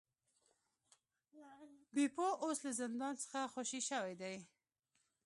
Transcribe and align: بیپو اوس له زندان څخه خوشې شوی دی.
بیپو 1.93 2.27
اوس 2.43 2.57
له 2.65 2.71
زندان 2.81 3.13
څخه 3.23 3.39
خوشې 3.53 3.81
شوی 3.89 4.13
دی. 4.21 4.35